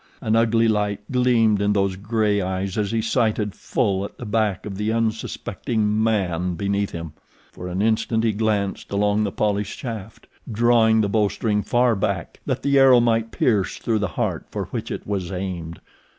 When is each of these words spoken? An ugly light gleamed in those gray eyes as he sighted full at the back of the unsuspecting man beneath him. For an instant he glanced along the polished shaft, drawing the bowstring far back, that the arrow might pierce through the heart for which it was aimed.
An 0.19 0.35
ugly 0.35 0.67
light 0.67 1.01
gleamed 1.11 1.61
in 1.61 1.73
those 1.73 1.95
gray 1.95 2.41
eyes 2.41 2.75
as 2.75 2.91
he 2.91 3.03
sighted 3.03 3.53
full 3.53 4.03
at 4.03 4.17
the 4.17 4.25
back 4.25 4.65
of 4.65 4.75
the 4.77 4.91
unsuspecting 4.91 6.01
man 6.03 6.55
beneath 6.55 6.89
him. 6.89 7.13
For 7.51 7.67
an 7.67 7.83
instant 7.83 8.23
he 8.23 8.31
glanced 8.31 8.91
along 8.91 9.25
the 9.25 9.31
polished 9.31 9.77
shaft, 9.77 10.25
drawing 10.51 11.01
the 11.01 11.07
bowstring 11.09 11.61
far 11.61 11.95
back, 11.95 12.39
that 12.47 12.63
the 12.63 12.79
arrow 12.79 12.99
might 12.99 13.29
pierce 13.29 13.77
through 13.77 13.99
the 13.99 14.07
heart 14.17 14.47
for 14.49 14.65
which 14.69 14.89
it 14.89 15.05
was 15.05 15.31
aimed. 15.31 15.79